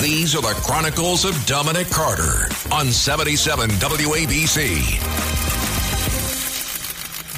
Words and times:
These 0.00 0.34
are 0.34 0.42
the 0.42 0.54
Chronicles 0.64 1.24
of 1.24 1.34
Dominic 1.44 1.90
Carter 1.90 2.48
on 2.72 2.86
77 2.86 3.68
WABC. 3.70 4.58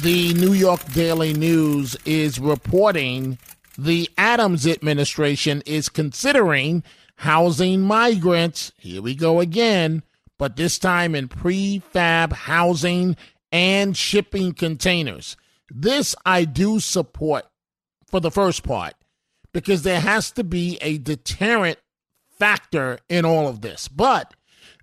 The 0.01 0.33
New 0.35 0.53
York 0.53 0.79
Daily 0.93 1.33
News 1.33 1.97
is 2.05 2.39
reporting 2.39 3.39
the 3.77 4.09
Adams 4.17 4.67
administration 4.67 5.63
is 5.65 5.89
considering 5.89 6.83
housing 7.17 7.81
migrants. 7.81 8.71
Here 8.77 9.01
we 9.01 9.15
go 9.15 9.39
again, 9.41 10.03
but 10.37 10.55
this 10.55 10.77
time 10.79 11.15
in 11.15 11.27
prefab 11.27 12.31
housing 12.31 13.17
and 13.51 13.97
shipping 13.97 14.53
containers. 14.53 15.35
This 15.69 16.15
I 16.25 16.45
do 16.45 16.79
support 16.79 17.45
for 18.07 18.19
the 18.19 18.31
first 18.31 18.63
part 18.63 18.93
because 19.51 19.83
there 19.83 19.99
has 19.99 20.31
to 20.31 20.43
be 20.43 20.77
a 20.81 20.97
deterrent 20.99 21.79
factor 22.37 22.99
in 23.09 23.25
all 23.25 23.47
of 23.47 23.61
this. 23.61 23.87
But 23.87 24.33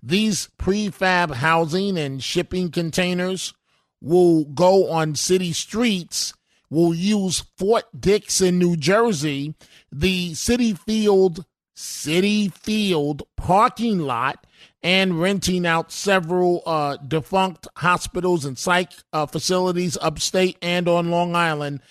these 0.01 0.49
prefab 0.57 1.35
housing 1.35 1.97
and 1.97 2.23
shipping 2.23 2.71
containers 2.71 3.53
will 4.01 4.45
go 4.45 4.89
on 4.91 5.15
city 5.15 5.53
streets, 5.53 6.33
will 6.69 6.93
use 6.93 7.45
Fort 7.57 7.85
Dix 7.97 8.41
in 8.41 8.59
New 8.59 8.75
Jersey, 8.75 9.55
the 9.91 10.31
Citi 10.31 10.77
Field 10.77 11.45
Citi 11.75 12.53
Field 12.53 13.23
parking 13.35 13.99
lot 13.99 14.45
and 14.83 15.19
renting 15.19 15.65
out 15.65 15.91
several 15.91 16.61
uh, 16.65 16.97
defunct 16.97 17.67
hospitals 17.77 18.45
and 18.45 18.57
psych 18.57 18.91
uh, 19.11 19.25
facilities 19.25 19.97
upstate 20.01 20.57
and 20.61 20.87
on 20.87 21.09
Long 21.09 21.35
Island 21.35 21.81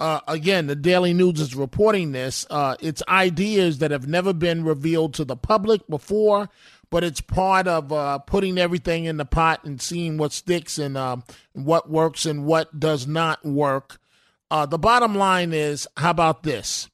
uh, 0.00 0.20
again, 0.26 0.66
the 0.66 0.74
Daily 0.74 1.12
News 1.12 1.40
is 1.40 1.54
reporting 1.54 2.12
this. 2.12 2.46
Uh, 2.48 2.74
it's 2.80 3.02
ideas 3.06 3.78
that 3.78 3.90
have 3.90 4.08
never 4.08 4.32
been 4.32 4.64
revealed 4.64 5.12
to 5.14 5.26
the 5.26 5.36
public 5.36 5.86
before, 5.88 6.48
but 6.90 7.04
it's 7.04 7.20
part 7.20 7.68
of 7.68 7.92
uh, 7.92 8.18
putting 8.18 8.56
everything 8.56 9.04
in 9.04 9.18
the 9.18 9.26
pot 9.26 9.62
and 9.64 9.80
seeing 9.80 10.16
what 10.16 10.32
sticks 10.32 10.78
and 10.78 10.96
um, 10.96 11.22
what 11.52 11.90
works 11.90 12.24
and 12.24 12.46
what 12.46 12.80
does 12.80 13.06
not 13.06 13.44
work. 13.44 14.00
Uh, 14.50 14.64
the 14.64 14.78
bottom 14.78 15.14
line 15.14 15.52
is, 15.52 15.86
how 15.98 16.10
about 16.10 16.42
this? 16.44 16.88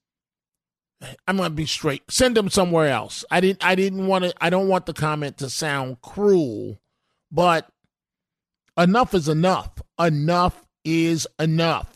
I'm 1.28 1.36
going 1.36 1.50
to 1.50 1.54
be 1.54 1.66
straight. 1.66 2.02
Send 2.10 2.36
them 2.36 2.50
somewhere 2.50 2.88
else. 2.88 3.24
I 3.30 3.40
didn't. 3.40 3.64
I 3.64 3.74
didn't 3.74 4.06
want 4.06 4.24
to. 4.24 4.34
I 4.40 4.50
don't 4.50 4.68
want 4.68 4.86
the 4.86 4.94
comment 4.94 5.36
to 5.38 5.50
sound 5.50 6.00
cruel, 6.00 6.80
but 7.30 7.68
enough 8.78 9.12
is 9.14 9.28
enough. 9.28 9.82
Enough 10.00 10.66
is 10.84 11.28
enough. 11.38 11.95